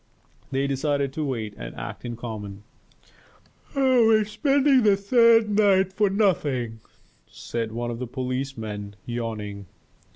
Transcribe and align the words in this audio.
They 0.49 0.65
decided 0.65 1.13
to 1.13 1.23
wait 1.23 1.53
and 1.57 1.75
act 1.75 2.05
in 2.05 2.15
common. 2.15 2.63
"We 3.75 3.81
are 4.15 4.25
spending 4.25 4.81
the 4.81 4.97
third 4.97 5.47
night 5.51 5.93
for 5.93 6.09
nothing," 6.09 6.79
said 7.27 7.71
one 7.71 7.91
of 7.91 7.99
the 7.99 8.07
policemen, 8.07 8.95
yawning. 9.05 9.67